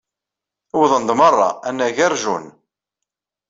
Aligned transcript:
Wwḍen-d 0.77 1.09
merra 1.19 1.49
anagar 1.67 2.13
Jun. 2.21 2.45